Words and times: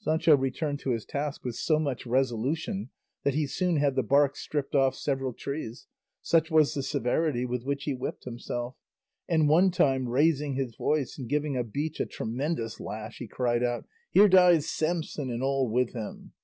Sancho 0.00 0.36
returned 0.36 0.78
to 0.80 0.90
his 0.90 1.06
task 1.06 1.42
with 1.42 1.54
so 1.54 1.78
much 1.78 2.04
resolution 2.04 2.90
that 3.22 3.32
he 3.32 3.46
soon 3.46 3.76
had 3.76 3.94
the 3.96 4.02
bark 4.02 4.36
stripped 4.36 4.74
off 4.74 4.94
several 4.94 5.32
trees, 5.32 5.86
such 6.20 6.50
was 6.50 6.74
the 6.74 6.82
severity 6.82 7.46
with 7.46 7.64
which 7.64 7.84
he 7.84 7.94
whipped 7.94 8.24
himself; 8.24 8.76
and 9.26 9.48
one 9.48 9.70
time, 9.70 10.06
raising 10.06 10.52
his 10.52 10.76
voice, 10.76 11.16
and 11.16 11.30
giving 11.30 11.56
a 11.56 11.64
beech 11.64 11.98
a 11.98 12.04
tremendous 12.04 12.78
lash, 12.78 13.16
he 13.20 13.26
cried 13.26 13.62
out, 13.62 13.86
"Here 14.10 14.28
dies 14.28 14.70
Samson, 14.70 15.30
and 15.30 15.42
all 15.42 15.70
with 15.70 15.94
him!" 15.94 16.34